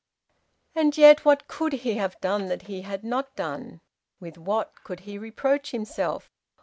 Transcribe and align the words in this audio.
And 0.73 0.97
yet 0.97 1.25
what 1.25 1.47
could 1.47 1.73
he 1.73 1.93
have 1.97 2.19
done 2.21 2.47
that 2.47 2.63
he 2.63 2.81
had 2.81 3.03
not 3.03 3.35
done? 3.35 3.81
With 4.19 4.35
what 4.35 4.83
could 4.83 5.01
he 5.01 5.19
reproach 5.19 5.69
himself? 5.69 6.31